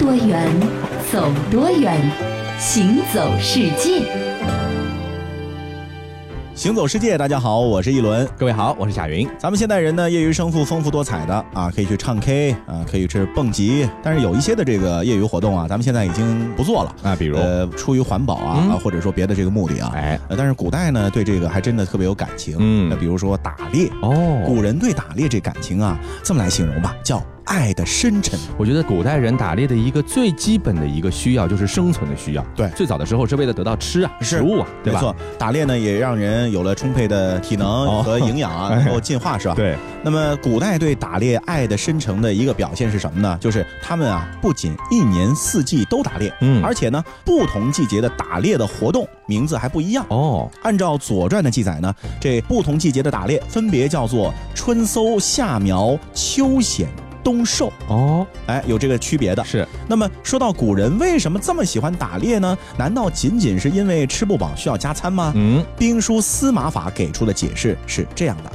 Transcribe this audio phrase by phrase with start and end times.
[0.00, 0.48] 多远，
[1.12, 1.94] 走多远，
[2.58, 4.02] 行走世界。
[6.54, 8.26] 行走世界，大家好，我是一轮。
[8.38, 9.28] 各位好，我是贾云。
[9.38, 22.56] 咱们现代人呢，业余生活丰富多彩的啊，可以去唱 K 啊，可以去蹦极，但是有一些的这个业余活动啊，咱们现在已经不做了啊，比如呃，出于环保啊，嗯或者说别的这个目的啊，哎，呃但是古代呢，对这个还真的特别有感情。
[22.58, 28.38] 嗯那比如说打猎，哦古人对打猎这感情啊，这么来形容吧，叫爱的深沉。
[28.56, 32.46] 我觉得古代人打猎的一个最基本的一个需要就是生存的需要。
[32.54, 35.00] 对最早的时候是为了得到吃啊，食物啊，对吧？
[35.00, 39.54] 没错，打猎呢也让人有了充沛的体能哦和营养啊，哎 能够进化，是吧？。
[39.54, 43.36] 对，那么，古代对打猎爱的深沉的一个表现是什么呢？
[43.40, 50.06] 就是他们啊，不仅一年四季都打猎，嗯而且呢，不同季节的打猎的活动名字还不一样。
[50.08, 56.88] 哦，按照《左传》的记载呢，这不同季节的打猎分别叫做春搜、夏苗、秋显、
[57.22, 59.44] 冬狩，哦，哎，有这个区别的。
[59.44, 62.56] 是，那么说到古人为什么这么喜欢打猎呢？
[62.76, 65.32] 难道仅仅是因为吃不饱需要加餐吗？
[65.34, 68.50] 嗯，兵书司马法给出的解释是这样的：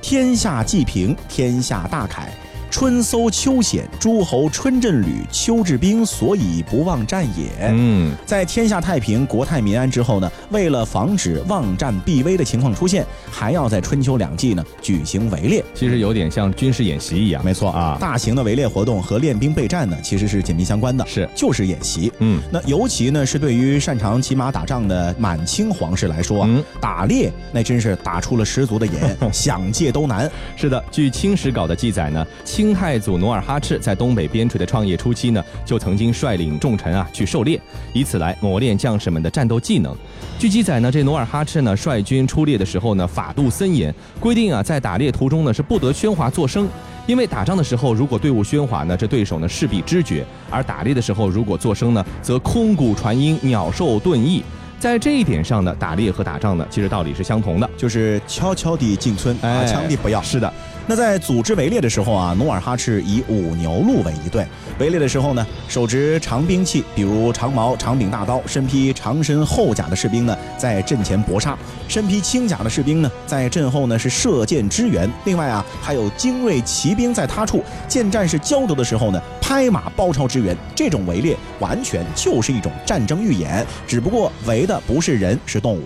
[0.00, 2.32] 天下既平，天下大凯。
[2.70, 7.50] 春搜秋显，诸侯春阵旅，秋治兵，所以不忘战也。
[7.68, 15.64] 嗯，在天下太平、国泰民安之后呢，为了防止忘战必危的情况出现，还要在春秋两季呢举行围猎。
[15.74, 17.44] 其实有点像军事演习一样。
[17.44, 22.12] 没错啊大型的围猎活动和练兵备战呢，其实是紧密相关的，是就是演习。
[22.20, 28.92] 嗯，那尤其呢是对于擅长骑马打仗的满清皇室来说啊，嗯打猎那真是打出了十足的瘾，
[29.32, 30.30] 想戒都难。
[30.56, 37.60] 是的，据《清史稿》的记载呢，清太祖努尔哈赤在东北边陲的创业初期呢，就曾经率领重臣啊去狩猎，
[37.94, 39.96] 以此来磨练将士们的战斗技能。
[40.38, 46.68] 据记载呢，这努尔哈赤呢率军出猎的时候呢，法度森严，规定啊在打猎途中呢是不得喧哗作声。
[47.06, 54.42] 因为打仗的时候，如果队伍喧哗呢，这对手呢势必知觉；而打猎的时候，如果作声呢，则空谷传音，鸟兽遁逸。
[54.78, 57.68] 在这一点上呢，打猎和打仗呢，其实道理是相同的。
[57.76, 60.22] 就是悄悄地进村，哎啊，枪毙不要。
[60.22, 60.52] 是的，
[60.90, 64.44] 那在组织围猎的时候啊，努尔哈赤以五牛鹿为一队。
[64.80, 71.56] 围猎的时候呢，手执长兵器，比如长矛、长柄大刀，身披长身厚甲的士兵呢，在阵前搏杀；
[71.86, 75.08] 身披轻甲的士兵呢，在阵后呢是射箭支援。
[75.24, 80.56] 另外啊，还有精锐骑兵在他处，见战士焦灼的时候呢，拍马包抄支援。
[80.74, 85.84] 这种围猎完全就是一种战争预演，只不过围的不是人，是动物。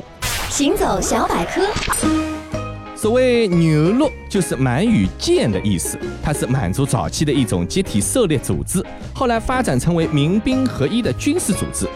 [0.49, 1.61] 行走小百科，
[3.05, 8.83] 所谓牛鹿就是满语“剑”的意思，它是满族早期的一种集体狩猎组织，
[9.13, 11.87] 后来发展成为民兵合一的军事组织。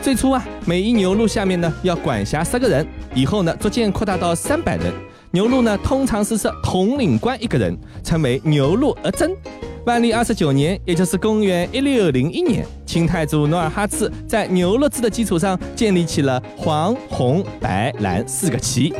[0.00, 4.90] 最初啊，每一牛鹿下面呢要管辖十个人，以后呢逐渐扩大到三百人。
[5.32, 9.36] 牛鹿呢通常是设统领官一个人，称为牛鹿而真。
[9.84, 18.94] 万历二十九年，也就是公元一六零一年，清太祖努尔哈赤在牛鹿制的基础上建立起了黄、红、白、蓝四个旗。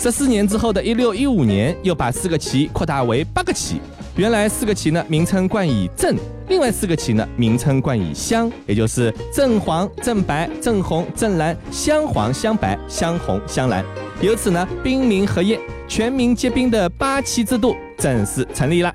[0.00, 3.80] 十四年之后的一六一五年，又把四个旗扩大为八个旗。
[4.14, 6.16] 原来四个旗呢名称冠以正，
[6.46, 13.84] 另外四个旗呢名称冠以镶，也就是正黄、正白、正红、正蓝、镶黄、镶白、镶红、镶蓝。
[14.20, 15.58] 由此呢，兵民合业、
[15.88, 18.94] 全民皆兵的八旗制度正式成立了。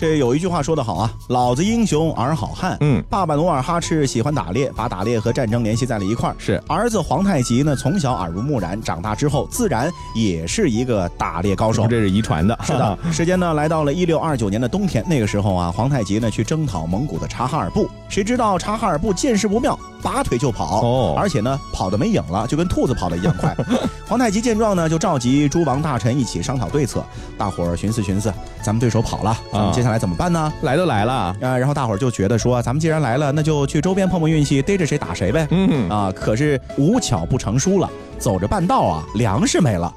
[0.00, 2.74] 这有一句话说得好啊，老子英雄儿好汉。
[2.80, 6.36] 嗯爸爸努尔哈赤喜欢打猎，把打猎和战争联系在了一块儿。
[6.38, 11.86] 是儿子皇太极呢，从小耳濡目染，长大之后自然也是一个打猎高手。
[11.86, 12.58] 这是遗传的。
[12.62, 23.56] 是的， 时间呢来到了一六二九年的冬天，那个时候啊，皇太极呢去征讨蒙古的察哈尔部，谁知道察哈尔布见势不妙，拔腿就跑，哦而且呢跑得没影了，就跟兔子跑的一样快。
[24.08, 27.04] 皇太极见状呢，就召集诸王大臣一起商讨对策，
[27.38, 28.32] 大伙儿寻思寻思，
[28.62, 30.52] 咱们对手跑了，咱们接下来怎么办呢？
[30.62, 35.46] 来都来了，啊，然后大伙儿就觉得说，咱们既然来了，那就去周边碰碰运气，逮着谁打谁呗。
[35.52, 37.88] 嗯啊，可是无巧不成书了，
[38.18, 39.94] 走着半道啊，粮食没了。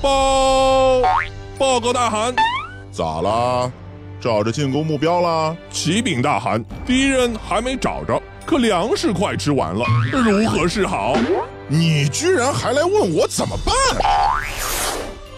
[0.00, 1.02] 报
[1.58, 2.34] 报告大汗，
[2.90, 3.70] 咋啦？
[4.20, 5.56] 找着进攻目标啦？
[5.70, 11.16] 启禀大汗，敌人还没找着，可粮食快吃完了，如何是好？
[11.68, 13.74] 你居然还来问我怎么办？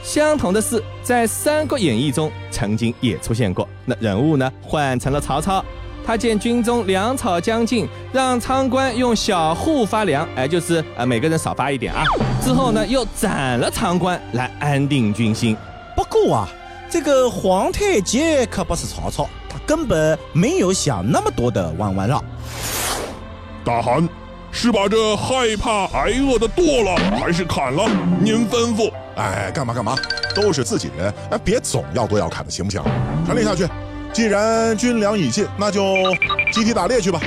[0.02, 3.68] 相同的事在《三国演义》中曾经也出现过。
[3.84, 5.64] 那人物呢换成了曹操，
[6.04, 12.04] 他见军中粮草将尽，让仓官用小户发粮，哎，就是呃每个人少发一点啊。
[12.42, 15.56] 之后呢又斩了仓官来安定军心。
[15.94, 16.48] 不过啊，
[16.92, 22.22] 这个皇太极可不是曹操，他根本没有想那么多的弯弯绕。
[23.64, 24.06] 大汗，
[24.50, 27.88] 是把这害怕挨饿的剁了，还是砍了？
[28.20, 28.92] 您吩咐。
[29.16, 29.96] 哎，干嘛干嘛，
[30.34, 32.82] 都是自己人，哎，别总要剁要砍的，行不行？
[33.24, 33.66] 传令下去，
[34.12, 35.96] 既然军粮已尽，那就
[36.52, 37.18] 集体打猎去吧。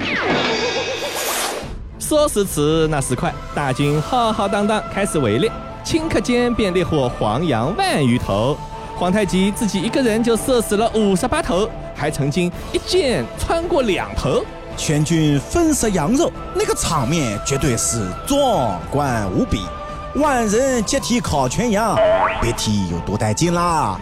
[2.00, 5.52] 说时迟，那时快，大军浩浩荡荡开始围猎，
[5.84, 8.56] 顷刻间便猎获黄羊万余头。
[8.98, 14.42] 皇太极自己一个人就射死了五十八头，还曾经一箭穿过两头。
[14.78, 19.66] 全军分食羊肉，那个场面绝对是壮观无比。
[20.16, 21.98] 万人集体烤全羊，
[22.42, 24.00] 别提有多带劲啦！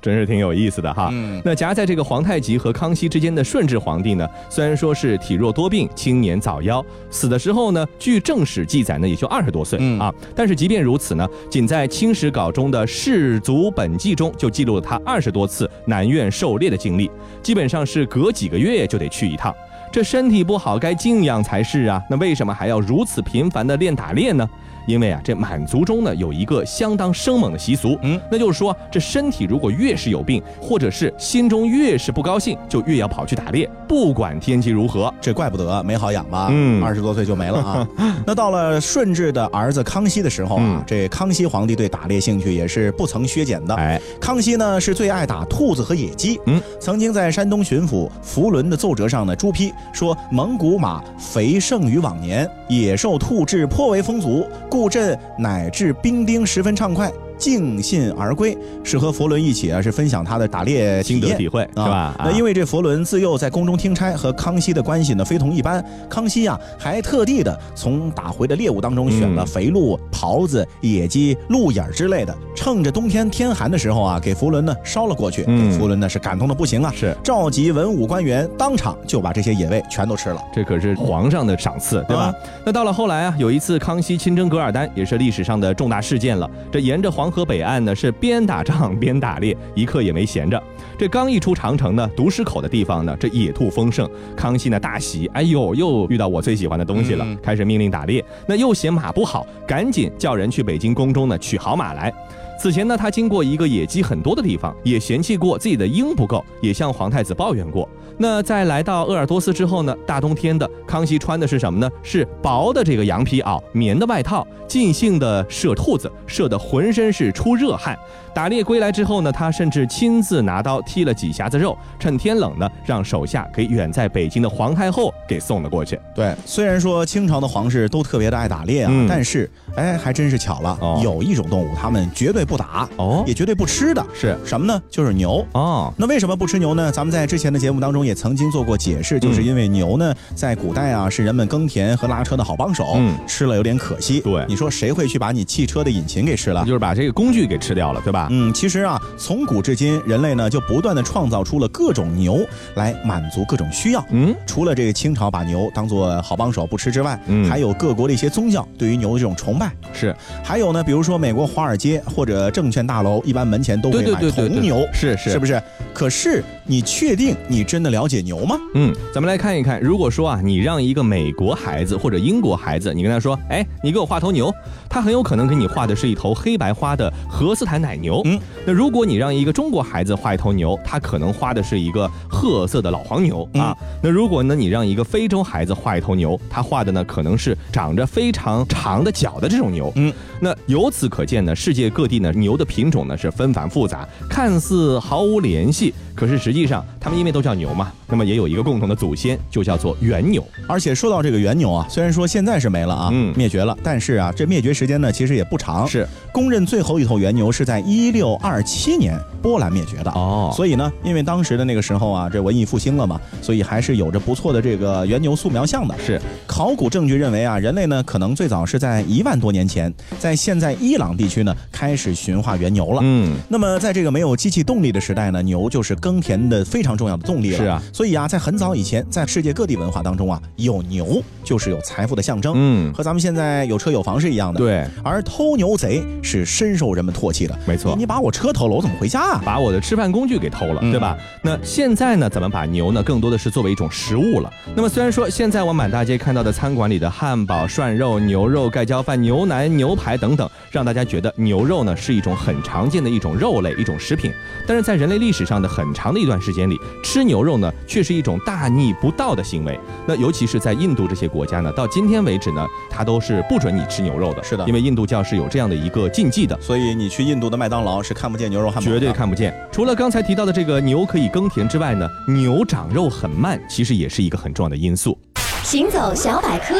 [0.00, 1.08] 真是挺有意思的哈。
[1.12, 10.12] 嗯那夹在这个皇太极和康熙之间的顺治皇帝呢，虽然说是体弱多病、青年早夭，死的时候呢，据正史记载呢，也就二十多岁、嗯啊。
[10.34, 17.10] 但是即便如此呢，仅在《清史稿》中的《世族本纪》中就记录了他二十多次南苑狩猎的经历，
[17.42, 19.54] 基本上是隔几个月就得去一趟。
[19.92, 24.48] 这身体不好该静养才是啊，那为什么还要如此频繁的练打猎呢？
[24.90, 35.12] 因为啊，这满族中呢有一个相当生猛的习俗，嗯，那就是说，这身体如果越是有病，或者是心中越是不高兴，就越要跑去打猎，不管天气如何。
[35.20, 36.48] 这怪不得没好养吧？
[36.50, 37.88] 嗯二十多岁就没了啊。
[38.26, 43.74] 那到了顺治的儿子康熙的时候啊，嗯这康熙皇帝对打猎兴趣也是不曾削减的。
[43.76, 57.12] 哎，康熙呢是最爱打兔子和野鸡，嗯，曾经在山东巡抚福伦的奏折上呢朱批说蒙古马肥胜于往年，野兽兔质颇为丰足，故布阵乃至兵丁十分畅快。
[57.40, 62.14] 尽兴而归，是和佛伦一起啊，是分享他的打猎心得体会是吧？
[62.18, 65.84] 那因为为这佛伦自幼在宫中听差，和康熙的关系呢非同一般。
[66.08, 75.44] 康熙啊、还特地的从打回的猎物当中选了嗯肥鹿、狍子、野鸡、鹿眼儿之类的，趁着冬天天寒的时候啊，给佛伦呢烧了过去。
[75.46, 80.42] 嗯给佛伦呢是感动的不行啊，是召集文武官员，当场就把这些野味全都吃了。
[80.52, 82.24] 这可是皇上的赏赐，对吧？
[82.24, 82.34] 啊
[82.66, 86.50] 那到了后来啊，有一次康熙亲征噶尔丹，也是历史上的重大事件了。
[86.72, 90.60] 这沿着黄河北岸呢，是边打仗边打猎，一刻也没闲着。
[90.98, 94.10] 这刚一出长城呢，独石口的地方呢，这野兔丰盛。
[94.36, 98.24] 康熙呢大喜，哎呦，又遇到我最喜欢的东西了，嗯开始命令打猎。
[98.48, 102.12] 那又嫌马不好，赶紧叫人去北京宫中呢取好马来。
[102.60, 107.88] 此前呢，他经过一个野鸡很多的地方，也嫌弃过自己的鹰不够，也向皇太子抱怨过。
[108.18, 111.90] 那在来到鄂尔多斯之后呢，大冬天的，康熙穿的是什么呢？
[112.02, 117.98] 是薄的这个羊皮袄、棉的外套，尽兴的射兔子，射得浑身是出热汗。
[118.34, 125.98] 打猎归来之后呢，他甚至亲自拿刀剔了几匣子肉，趁天冷呢，让手下给远在北京的皇太后给送了过去。
[126.14, 134.82] 对，虽然说清朝的皇室都特别的爱打猎啊，嗯但是哎，还真是巧了，哦有一种动物他们绝对不打，哦也绝对不吃的，是什么呢？
[134.90, 135.46] 就是牛。
[135.52, 136.90] 哦，那为什么不吃牛呢？
[136.90, 144.20] 咱们在之前的节目当中也曾经做过解释，就是因为牛呢，在古代啊是人们耕田和拉车的好帮手，嗯吃了有点可惜。
[144.22, 146.64] 对你说谁会去把你汽车的引擎给吃了？
[146.64, 148.26] 就是把这个工具给吃掉了，对吧？
[148.32, 152.44] 嗯，其实啊，从古至今，人类呢就不断的创造出了各种牛
[152.74, 154.04] 来满足各种需要。
[154.10, 159.70] 嗯，除了这个清朝把牛当做好帮手不吃之外，嗯还有各国的一些宗教对于牛的这种崇拜。
[159.92, 165.60] 是还有呢，比如说美国华尔街或者证券大楼，一般门前都会买对对对铜牛，是是是不是？
[165.92, 168.56] 可是你确定你真的了解牛吗？
[168.76, 174.54] 嗯，咱们来看一看，如果说啊，你让一个美国孩子或者英国孩子，你跟他说，哎，你给我画头牛，
[174.88, 178.22] 他很有可能给你画的是一头黑白花的荷斯坦奶牛。
[178.24, 183.76] 嗯，那如果你让一个中国孩子画一头牛，他可能画的是一个褐色的老黄牛啊。
[184.00, 189.92] 那如果呢，你让一个非洲孩子画一头牛，他画的呢可能是长着非常长的角的这种牛。
[189.96, 200.46] 嗯，那由此可见呢，世界各地呢牛的品种呢是纷繁复杂，看似毫无联系，可是实际上他们因为都叫牛嘛，那么也有一个共同的祖先，就叫做原牛。
[200.66, 205.88] 而且说到这个原牛啊，虽然说现在是没了啊，嗯灭绝了，但是啊，这灭绝时间呢其实也不长。
[205.88, 210.10] 是公认最后一头原牛是在一六二七年波兰灭绝的。
[210.10, 215.94] 哦所以呢，因为当时的那个时候啊，这文艺复兴了嘛，所以还是有着不错的这个原牛素描像的。
[215.98, 223.00] 是考古证据认为啊，人类呢可能最早是在一万多年前，在现在伊朗地区呢开始驯化原牛了。
[223.02, 227.56] 嗯，那么在这个没有机器动力的时代呢，牛就是耕田的非常重要的动力了。
[227.56, 232.52] 是啊，所以啊，在很早以前，在世界各地文化当中啊，有牛就是有财富的象征。
[232.56, 234.58] 嗯和咱们现在有车有房是一样的。。
[234.58, 237.56] 对，而偷牛贼是深受人们唾弃的。
[237.64, 239.42] 没错你你把我车偷了，我怎么回家啊？
[239.44, 241.16] 把我的吃饭工具给偷了，嗯对吧？
[241.44, 244.52] 那现在呢，咱们把牛呢更多的是作为一种食物了。
[244.74, 254.32] 那么虽然说现在我满大街看到的餐馆里的汉堡、涮肉、牛肉、盖浇饭、牛腩、牛排等等，让大家觉得牛肉呢是一种很常见的一种肉类、一种食品。
[254.66, 259.78] 但是在人类历史上的很长的一段时间里，吃牛肉呢却是一种大逆不道的行为。
[260.06, 264.42] 那尤其是在印度这些国家呢，到今天为止呢，它都是不准你吃牛肉的。
[264.42, 266.58] 是的因为印度教是有这样的一个禁忌的。
[266.60, 269.54] 所以你去印度的麦当劳是看不见牛肉汉堡的，绝对看不见。
[269.70, 275.18] 除了刚才提到的这个牛可以耕田之外呢，牛长肉很慢，其实也是一个很重要的因素。
[275.62, 276.74] 行走小百科，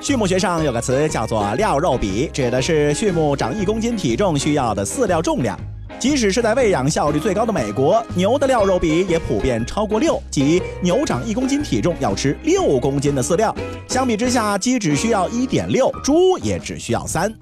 [0.00, 5.58] 畜牧学上有个词叫做料肉比，指的是畜牧长一公斤体重需要的饲料重量。
[5.98, 13.54] 即使是在喂养效率最高的美国，牛的料肉比也普遍超过六，即牛长一公斤体重要吃六公斤的饲料。
[13.88, 17.32] 相比之下，鸡只需要一点六，猪也只需要三。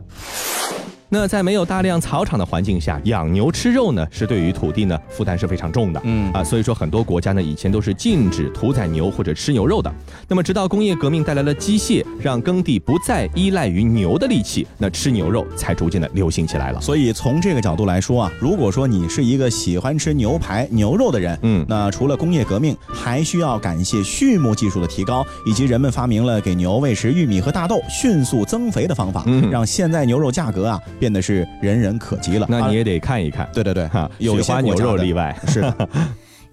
[1.12, 6.00] 那在没有大量草场的环境下，养牛吃肉呢，是对于土地呢负担是非常重的。
[6.04, 9.92] 嗯啊，所以说很多国家呢以前都是禁止屠宰牛或者吃牛肉的。
[10.28, 16.80] 那么直到工业革命带来了机械，让耕地不再依赖于牛的力气，那吃牛肉才逐渐的流行起来了。
[16.80, 32.44] 所以从这个角度来说啊，如果说你是一个喜欢吃牛排、牛肉的人，嗯那除了工业革命，还需要感谢畜牧技术的提高，以及人们发明了给牛喂食玉米和大豆，迅速增肥的方法，嗯让现在牛肉价格啊变得是人人可及了。
[32.44, 35.34] 啊那你也得看一看，对对对哈，有花牛肉例外。
[35.48, 35.88] 是的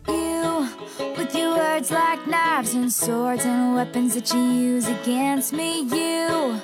[0.08, 0.66] You,
[1.18, 6.56] with your words like knives and swords and weapons that you use against me, you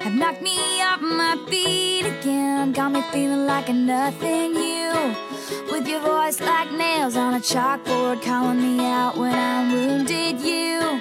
[0.00, 4.54] have knocked me off my feet again, got me feeling like a nothing.
[4.54, 5.14] You,
[5.72, 10.40] with your voice like nails on a chalkboard, calling me out when I'm wounded.
[10.40, 11.00] You,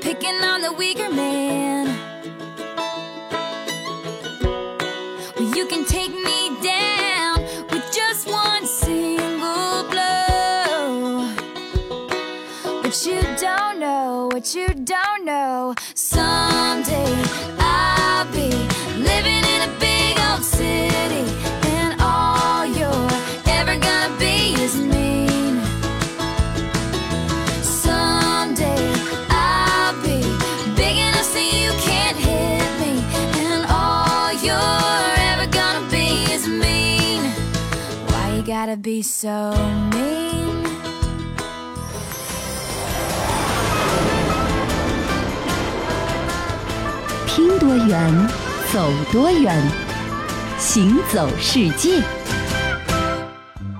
[0.00, 2.09] picking on the weaker man.
[14.40, 15.74] What you don't know.
[15.94, 17.12] Someday
[17.58, 18.48] I'll be
[18.96, 21.26] living in a big old city,
[21.76, 23.10] and all you're
[23.58, 25.60] ever gonna be is mean.
[27.62, 28.82] Someday
[29.28, 30.22] I'll be
[30.74, 32.94] big enough so you can't hit me,
[33.44, 37.24] and all you're ever gonna be is mean.
[38.08, 39.52] Why you gotta be so
[39.92, 40.19] mean?
[47.70, 48.28] 多远，
[48.72, 49.56] 走多远，
[50.58, 52.02] 行走世界。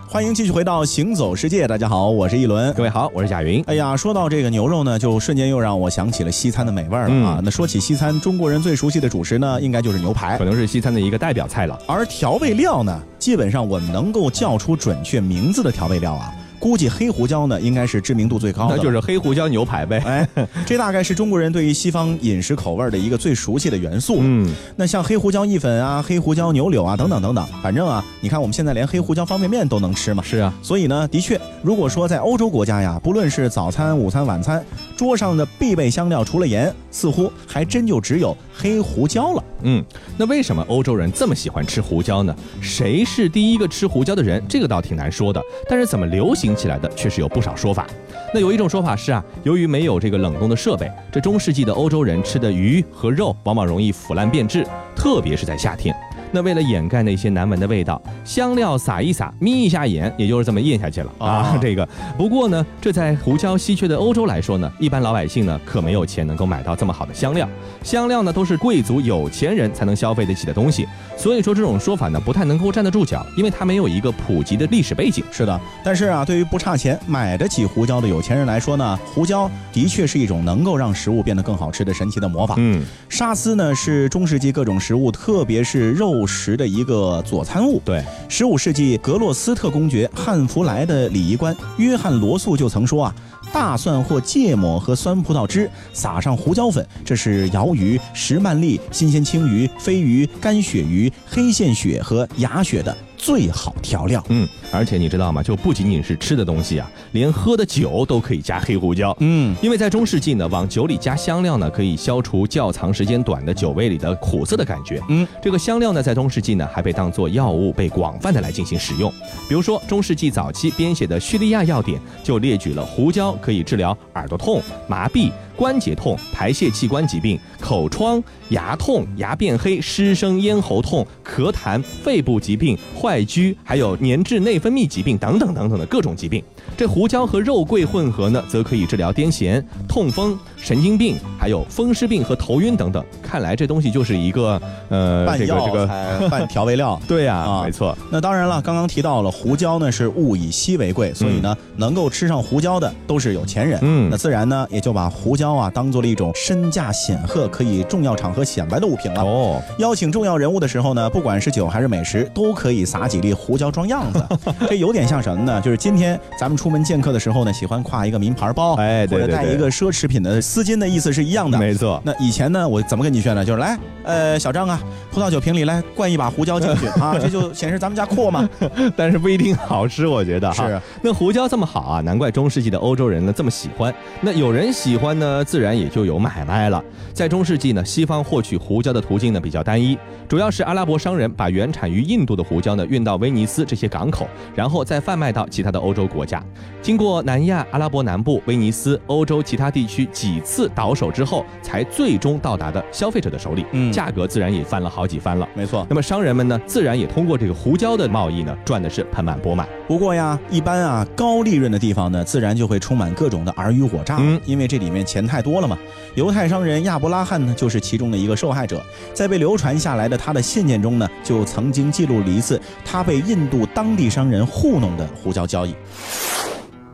[0.06, 2.84] 欢迎继续回到行走世界，大家好，我是一轮各。
[2.84, 3.60] 位好，我是贾云。
[3.66, 7.38] 哎呀，说到这个牛肉呢，就瞬间又让我想起了西餐的美味了啊。
[7.38, 10.44] 嗯那说起西餐，中国人最熟悉的主食呢，应该就是牛排可。
[10.44, 11.76] 能是西餐的一个代表菜了。
[11.88, 18.76] 而调味料呢，基本上我们能够叫出准确名字的调味料啊，估计黑胡椒呢应该是知名度最高的。
[18.76, 20.00] 那就是黑胡椒牛排呗。
[20.06, 24.18] 哎，这大概是中国人对于西方饮食口味的一个最熟悉的元素。
[24.20, 30.22] 嗯，那像黑胡椒意粉啊、黑胡椒牛柳啊等等等等，反正啊，你看我们现在连黑胡椒方便面都能吃嘛。
[30.22, 34.64] 是啊，所以呢，的确，如果说在欧洲国家呀，不论是早餐、午餐、晚餐，
[34.96, 39.44] 桌上的必备香料除了盐，似乎还真就只有黑胡椒了。
[39.62, 39.82] 嗯，
[40.18, 42.34] 那为什么欧洲人这么喜欢吃胡椒呢？
[42.60, 44.42] 谁是第一个吃胡椒的人？
[44.48, 45.40] 这个倒挺难说的。
[45.68, 47.86] 但是怎么流行起来的，确实有不少说法。
[48.32, 55.94] 那有一种说法是啊，由于没有这个冷冻的设备，这中世纪的欧洲人吃的鱼和肉往往容易腐烂变质，特别是在夏天。
[56.32, 61.58] 那为了掩盖那些难闻的味道，香料撒一撒，眯一下眼，也就是这么咽下去了啊啊。
[61.62, 67.48] 这个不过呢，这在胡椒稀缺的欧洲来说呢，一般老百姓呢可没有钱能够买到这么好的香料。
[67.82, 75.24] 香料呢都是贵族有钱人才能消费得起的东西，所以说这种说法呢不太能够站得住脚，因为它没有一个普及的历史背景。
[75.30, 82.54] 是的，但是啊，对于不差钱买得起胡椒的有钱人来说呢，胡椒的确是一种能够让食物变得更好吃的神奇的魔法。
[82.58, 87.80] 嗯，沙司呢是中世纪各种食物，特别是肉食的一个佐餐物。
[87.84, 93.14] 对，十五世纪格洛斯特公爵汉弗莱的礼仪官约翰罗素就曾说啊，
[93.52, 104.24] 大蒜或芥末和酸葡萄汁撒上胡椒粉，这是鳐鱼、石鳗鲡、新鲜青鱼、飞鱼、干鳕鱼、黑线鳕和牙鳕的最好调料。
[104.28, 105.42] 嗯，而且你知道吗？
[105.42, 109.14] 就不仅仅是吃的东西啊，连喝的酒都可以加黑胡椒。
[109.20, 115.02] 嗯，因为在中世纪呢，往酒里加香料呢，可以消除较长时间短的酒味里的苦涩的感觉。
[115.08, 119.12] 嗯，这个香料呢，在中世纪呢，还被当作药物被广泛的来进行使用。
[119.48, 136.42] 比如说，中世纪早期编写的叙利亚药典就列举了胡椒可以治疗耳朵痛、麻痹、关节痛、排泄器官疾病、口疮、牙痛、牙变黑、失声、咽喉痛、咳痰、肺部疾病、坏疽，还有粘滞内分泌疾病等等等等的各种疾病。
[136.80, 143.04] 这胡椒和肉桂混合呢，则可以治疗癫痫、痛风、神经病，还有风湿病和头晕等等。
[143.22, 144.58] 看来这东西就是一个
[144.88, 146.98] 呃，半药这个这个，半调味料。
[147.06, 147.94] 对呀、啊没错。
[148.10, 153.78] 那当然了，刚刚提到了胡椒呢是物以稀为贵，所以呢，能够吃上胡椒的都是有钱人。
[153.82, 159.22] 嗯那自然呢也就把胡椒啊当做了一种身价显赫、可以重要场合显摆的物品了。
[159.22, 164.24] 哦，邀请重要人物的时候呢，不管是酒还是美食，都可以撒几粒胡椒装样子。
[164.66, 165.60] 这有点像什么呢？
[165.60, 171.58] 就是今天咱们出门见客的时候呢，喜欢挎一个名牌包，哎对或者带一个奢侈品的丝巾的意思是一样的。
[171.58, 172.00] 没错。
[172.04, 173.44] 那以前呢，我怎么跟你炫呢？
[173.44, 178.48] 就是来，呃，小张啊，葡萄酒瓶里来灌一把胡椒进去 啊，这就显示咱们家阔嘛。
[178.96, 180.68] 但是不一定好吃，我觉得哈。
[180.68, 183.92] 是那胡椒这么好啊，难怪中世纪的欧洲人呢这么喜欢。
[184.20, 186.82] 那有人喜欢呢，自然也就有买卖了。
[187.12, 189.98] 在中世纪呢，西方获取胡椒的途径呢比较单一，
[190.28, 196.42] 主要是阿拉伯商人把原产于印度的胡椒呢运到威尼斯这些港口，然后再贩卖到其他的欧洲国家。
[196.82, 205.46] 经过南亚、阿拉伯南部、威尼斯、欧洲其他地区几次倒手之后，才最终到达的消费者的手里，嗯价格自然也翻了好几番了。
[205.54, 205.86] 没错。
[205.90, 209.68] 那么商人们呢，自然也通过这个胡椒的贸易呢，赚的是盆满钵满。
[209.86, 215.76] 不过呀，一般啊高利润的地方呢，自然就会充满各种的尔虞我诈，嗯因为这里面钱太多了嘛。
[216.14, 218.82] 犹太商人亚伯拉罕呢，就是其中的一个受害者。
[219.12, 225.74] 在被流传下来的他的信件中呢，就曾经记录了一次他被印度当地商人糊弄的胡椒交易。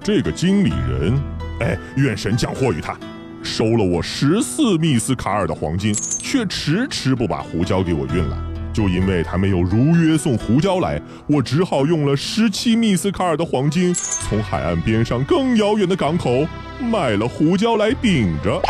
[0.07, 1.21] 这个经理人，
[1.59, 2.97] 哎，愿神降祸于他，
[3.43, 8.37] 收了我十四密斯卡尔的黄金，却迟迟不把胡椒给我运来。
[8.73, 16.47] 就因为他没有如约送胡椒来，我只好用了十七密斯卡尔的黄金，从海岸边上更遥远的港口
[16.81, 18.63] 买了胡椒来顶着。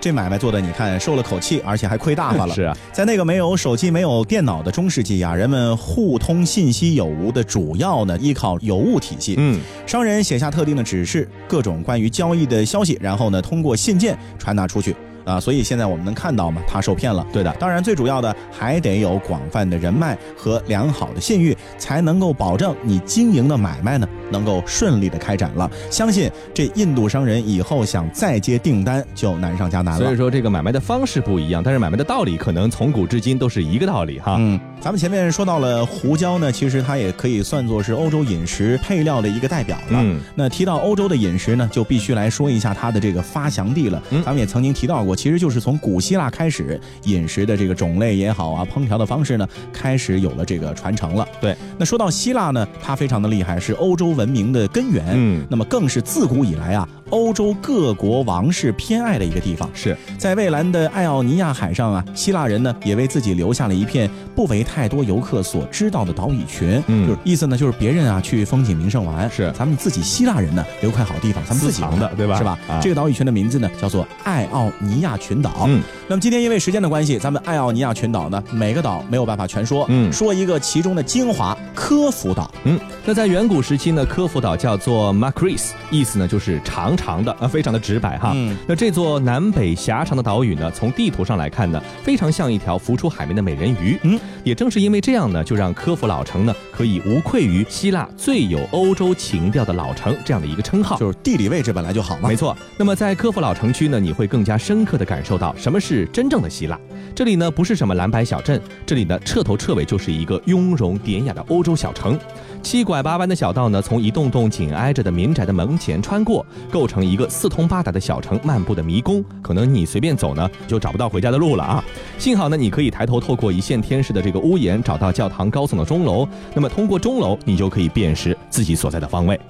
[0.00, 2.54] 这买卖做的，你看受了口气，而且还亏大发了。
[2.56, 9.34] 是啊，在那个没有手机、没有电脑的中世纪啊，人们互通信息有无的主要呢依靠邮物体系。
[9.36, 14.96] 嗯，商人写下特定的指示，各种关于交易的消息，然后呢通过信件传达出去
[15.30, 15.40] 啊。
[15.40, 17.26] 所以现在我们能看到嘛，他受骗了。
[17.32, 17.50] 对的。
[17.58, 25.70] 当然，最主要的还得有广泛的人脉和良好的信誉，才能够保证你经营的买卖呢能够顺利的开展了。
[25.90, 30.16] 相信这印度商人以后想再接订单就难上加难了所以。
[30.16, 34.36] 说这个买卖的方式不一样，但是买卖的道理可能从古至今都是一个道理哈。
[34.38, 39.98] 嗯，咱们前面说到了胡椒呢，其实它也可以算作是欧洲饮食配料的一个代表了。
[40.02, 44.02] 嗯，那提到欧洲的饮食呢，就必须来说一下它的这个发祥地了。
[44.10, 51.28] 嗯咱们也曾经提到过，其实就是从古希腊开始，饮食的这个种类也好啊，烹调的方式呢，开始有了这个传承了。
[51.42, 55.04] 对，那说到希腊呢，它非常的厉害，是欧洲文明的根源。
[55.14, 59.68] 嗯那么更是自古以来啊，欧洲各国王室偏爱的一个地方。
[59.74, 66.82] 是，在蔚蓝的爱奥尼亚海上啊，希腊人呢也为自己留下了一片不为太多游客所知道的岛屿群。
[66.86, 67.06] 嗯。
[67.06, 69.52] 就是意思呢，就是别人啊去风景名胜玩，是。
[69.56, 72.38] 咱们自己希腊人呢留块好地方，咱们自己私藏的对吧？
[72.38, 72.58] 是吧？
[72.68, 72.80] 啊。
[72.80, 75.64] 这个岛屿群的名字呢叫做爱奥尼亚群岛。
[75.66, 80.12] 嗯，那么今天因为时间的关系，咱们爱奥尼亚群岛呢每个岛没有办法全说，嗯。
[80.12, 82.50] 说一个其中的精华——科孚岛。
[82.64, 88.32] 嗯，那在远古时期呢，科孚岛叫做 Macris，意思呢就是长长的啊，非常的直白哈。
[88.34, 93.98] 嗯那这座南北狭长的岛屿呢，从地图上来看呢，非常像一条浮出海面的美人鱼。
[94.02, 100.98] 嗯，也正是因为这样呢，就让科孚老城呢可以无愧于希腊最有欧洲情调的老城这样的一个称号。
[100.98, 102.28] 就是地理位置本来就好嘛。
[102.28, 106.78] 没错，那么在科孚老城区呢，你会更加深刻的感受到什么是真正的希腊。
[107.14, 112.18] 这里呢不是什么蓝白小镇，这里呢彻头彻尾就是一个雍容典雅的欧洲小城。
[112.62, 119.24] 七拐八弯的小道呢，从一栋栋紧挨着的民宅的门前穿过，构成成一个四通八达的小城漫步的迷宫。
[119.40, 121.84] 可能你随便走呢，就找不到回家的路了啊！
[122.18, 126.26] 幸好呢，你可以抬头透过一线天似的这个屋檐，找到教堂高耸的钟楼。
[126.52, 129.40] 那么通过钟楼，你就可以辨识自己所在的方位。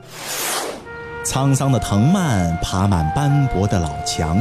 [1.25, 4.37] 沧桑的藤蔓爬满斑驳的老墙，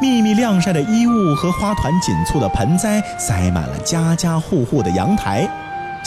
[0.00, 5.48] 密密晾晒的衣物和花团锦簇的盆栽塞满了家家户户的阳台，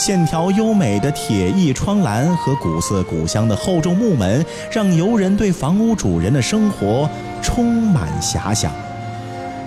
[0.00, 7.06] 线条优美的铁艺窗栏和古色古香的厚重木门，让游人对房屋主人的生活
[7.42, 8.72] 充满遐想。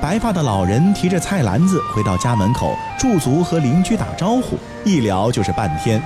[0.01, 6.01] 白发的老人提着菜篮子回到家门口，驻足和邻居打招呼，一聊就是半天。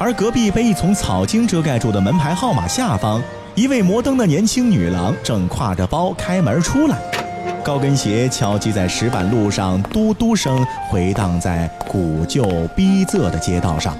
[0.00, 3.22] 而隔壁被一丛草茎遮盖住的门牌号码下方，
[3.54, 6.98] 一位摩登的年轻女郎正挎着包开门出来，
[7.62, 12.44] 高跟鞋敲击在石板路上，嘟嘟声回荡在古旧
[12.76, 13.96] 逼仄的街道上。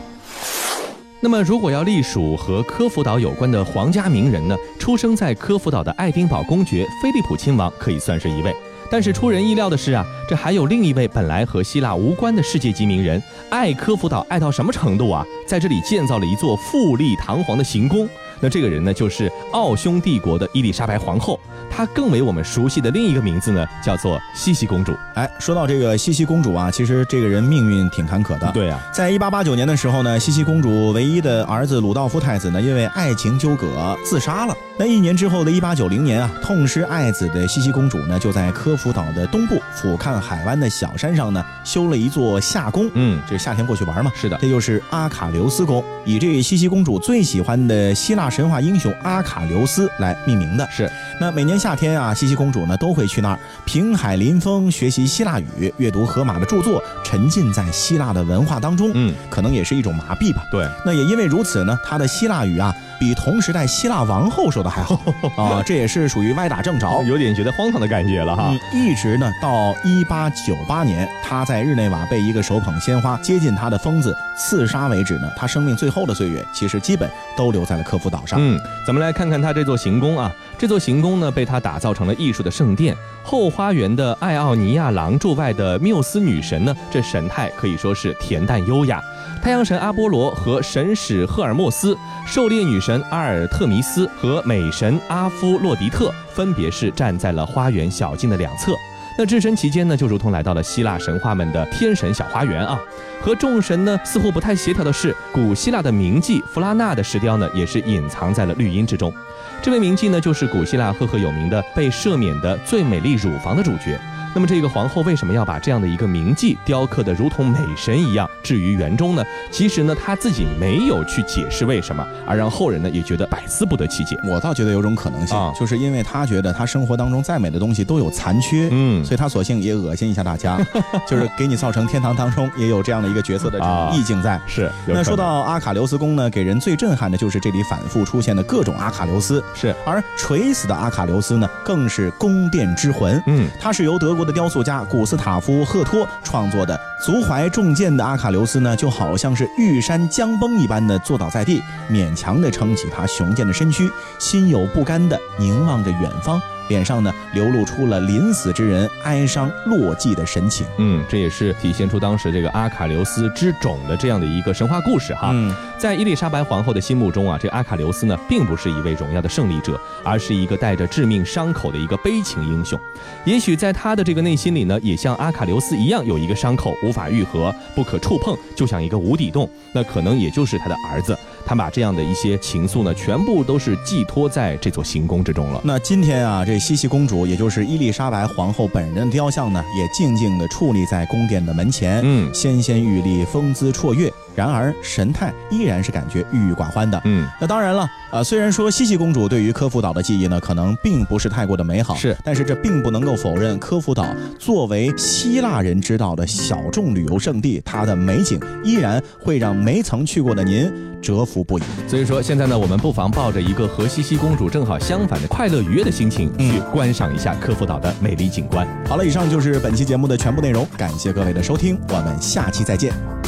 [1.20, 8.54] 那么，如果要隶属和科孚岛有关的皇家名人呢，出生在科孚岛的爱丁堡公爵菲利普亲王可以算是一位。
[8.90, 15.24] 但是出人意料的是啊，这还有另一位本来和希腊无关的世界级名人，爱科孚岛爱到什么程度啊？
[15.46, 18.06] 在这里建造了一座富丽堂皇的行宫。
[18.40, 21.38] 那这个人呢，就是奥匈帝国的伊丽莎白皇后，
[21.70, 24.94] 她更为我们熟悉的另一个名字呢，叫做茜茜公主。
[25.14, 28.50] 哎，说到这个茜茜公主啊，其实这个人命运挺坎坷的。
[28.52, 34.54] 对啊，在一八八九年的时候呢，茜茜公主唯一的儿子鲁道夫太子呢，因为爱情纠葛自杀了。
[34.76, 42.90] 那一年之后的一八九零年啊，痛失爱子的茜茜公主呢，就在科孚岛的东部俯瞰海湾的小山上呢，修了一座夏宫。
[42.94, 44.10] 嗯，这夏天过去玩嘛。
[44.16, 50.68] 是的这就是阿卡琉斯宫，以这茜茜公主最喜欢的希腊神话英雄阿卡琉斯来命名的。
[50.70, 50.90] 是。
[51.20, 58.90] 那每年夏天啊，茜茜公主呢都会去那儿平海临风，学习希腊语，阅读荷马的著作，沉浸在希腊的文化当中。
[58.94, 60.42] 嗯，可能也是一种麻痹吧。
[60.50, 65.00] 对，那也因为如此呢，她的希腊语啊，比同时代希腊王后说的还好
[65.36, 67.02] 啊，这也是属于歪打正着。
[67.04, 68.50] 有点觉得荒唐的感觉了哈。
[68.50, 78.38] 嗯，一直呢到一八九八年，他在日内瓦被一个手捧鲜花接近他的疯子刺杀为止呢，他生命最后的岁月其实基本都留在了科孚岛上。
[78.40, 80.32] 嗯，咱们来看看他这座行宫啊。
[80.56, 82.96] 这座行宫呢，被他打造成了艺术的圣殿。
[83.22, 89.02] 后花园的艾奥尼亚廊柱外的缪斯女神呢，这神态可以说是恬淡优雅。
[89.44, 91.94] 太阳神阿波罗和神使赫尔墨斯、
[92.26, 98.74] 狩猎女神阿尔特弥斯和美神阿夫洛狄特，分别是站在了花园小径的两侧。
[99.18, 102.80] 那置身其间呢，就如同来到了希腊神话们的天神小花园啊。
[103.20, 109.12] 和众神呢似乎不太协调的是，古希腊的名妓弗拉纳的石雕呢，也是隐藏在了绿荫之中。
[109.60, 114.00] 这位名妓呢，就是古希腊赫赫有名的被赦免的最美丽乳房的主角。
[114.34, 119.24] 那么这个皇后为什么要把这样的一个名妓雕刻的如同美神一样置于园中呢？
[119.50, 124.18] 其实呢，她自己没有去解释为什么，而让后人呢也觉得百思不得其解。
[124.24, 130.58] 我倒觉得有种可能性，啊就是因为她觉得她生活当中再美的东西都有残缺，嗯所以她索性也恶心一下大家，
[131.08, 134.40] 就是给你造成天堂当中也有这样的一个角色的这啊种意境在。
[134.46, 134.70] 是。
[134.86, 143.22] 那说到阿卡琉斯宫呢，给人最震撼的就是这里反复出现的各种阿卡琉斯，是，而垂死的阿卡琉斯呢，更是宫殿之魂。
[143.26, 146.78] 嗯，它是由德国的雕塑家古斯塔夫·赫托创作的。
[147.04, 160.66] 足怀重剑的阿卡琉斯呢，就好像是玉山将崩一般的坐倒在地，勉强的撑起他雄健的身躯，心有不甘的凝望着远方，脸上呢流露出了临死之人哀伤落寂的神情。
[160.78, 165.30] 嗯，这也是体现出当时这个阿卡琉斯之种的这样的一个神话故事哈。
[165.32, 172.78] 嗯，在伊丽莎白皇后的心目中啊，这阿卡琉斯呢，并不是一位荣耀的胜利者，而是一个带着致命伤口的一个悲情英雄。
[173.24, 179.48] 也许在他的这个内心里呢，也像阿卡琉斯一样，有一个伤口无法愈合、不可触碰，就像一个无底洞。
[179.72, 185.60] 那可能也就是他的儿子，他把这样的一些情愫呢，全部都是寄托在这座行宫之中了。
[185.64, 194.12] 那今天啊，这茜茜公主，也就是伊丽莎白皇后本人的雕像呢，也静静地矗立在宫殿的门前，嗯纤纤玉立，风姿绰约。
[194.34, 197.00] 然而神态依然是感觉郁郁寡欢的。
[197.04, 204.06] 嗯，那当然了，呃，虽然说西西公主对于科孚岛的记忆呢，可能并不是太过的美好，是但是这并不能够否认科孚岛
[204.38, 210.70] 作为希腊人知道的小众旅游胜地，它的美景依然会让没曾去过的您
[211.00, 211.62] 折服不已。
[211.86, 218.66] 所以说现在呢，我们不妨抱着一个和西西公主正好相反的快乐愉悦的心情，嗯去观赏一下科孚岛的美丽景观。
[218.88, 223.23] 好了，以上就是本期节目的全部内容，感谢各位的收听，我们下期再见。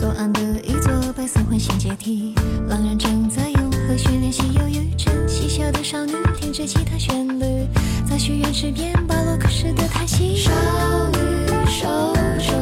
[0.00, 2.34] 左岸的一座白色环形阶梯，
[2.70, 5.12] 狼人正在用和弦练习忧郁症。
[5.28, 7.44] 嬉笑的少女听着吉他旋律，
[8.08, 10.36] 在许愿池边巴洛克式的叹息。
[10.36, 10.50] 少
[11.10, 11.18] 女
[11.66, 12.59] 手中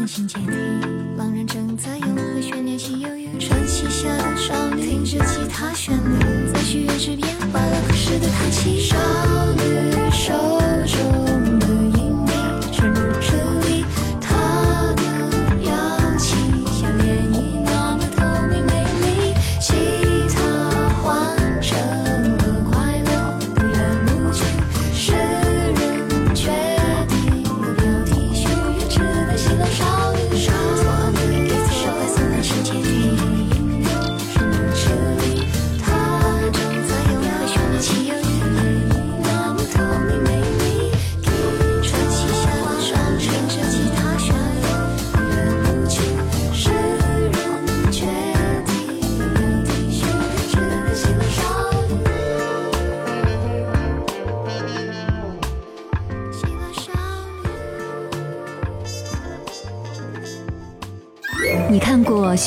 [0.00, 0.46] 色唤醒阶梯，
[1.18, 1.46] 狼人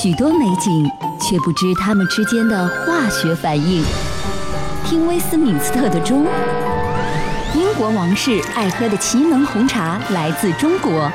[0.04, 3.82] 许多美景，却不知它们之间的化学反应。
[4.84, 6.28] 听威斯敏斯特的钟，
[7.56, 11.10] 英国王室爱喝的奇能红茶来自中国，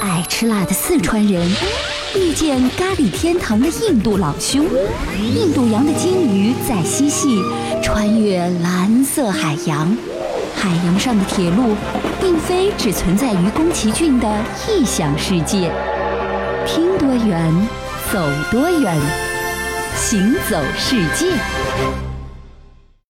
[0.00, 1.46] 爱吃辣的四川人
[2.16, 4.64] 遇见咖喱天堂的印度老兄，
[5.36, 7.42] 印度洋的鲸鱼在嬉戏，
[7.82, 9.94] 穿越蓝色海洋。
[10.56, 11.76] 海洋上的铁路，
[12.22, 14.26] 并非只存在于宫崎骏的
[14.66, 15.70] 异想世界。
[16.66, 17.52] 听多远，
[18.14, 18.20] 走
[18.52, 18.96] 多远，
[19.96, 22.03] 行走世界。